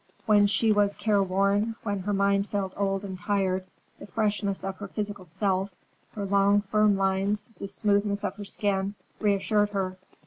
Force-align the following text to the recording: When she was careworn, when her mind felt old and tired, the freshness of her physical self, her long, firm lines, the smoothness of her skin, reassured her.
When 0.25 0.47
she 0.47 0.71
was 0.71 0.95
careworn, 0.95 1.75
when 1.83 1.99
her 1.99 2.11
mind 2.11 2.49
felt 2.49 2.73
old 2.75 3.03
and 3.05 3.19
tired, 3.19 3.67
the 3.99 4.07
freshness 4.07 4.63
of 4.63 4.77
her 4.77 4.87
physical 4.87 5.25
self, 5.25 5.69
her 6.13 6.25
long, 6.25 6.61
firm 6.63 6.97
lines, 6.97 7.47
the 7.59 7.67
smoothness 7.67 8.23
of 8.23 8.35
her 8.37 8.45
skin, 8.45 8.95
reassured 9.19 9.69
her. 9.69 9.99